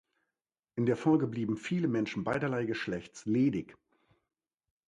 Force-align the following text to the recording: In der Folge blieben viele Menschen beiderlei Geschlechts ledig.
In 0.77 0.87
der 0.87 0.97
Folge 0.97 1.27
blieben 1.27 1.57
viele 1.57 1.87
Menschen 1.87 2.23
beiderlei 2.23 2.65
Geschlechts 2.65 3.27
ledig. 3.27 3.77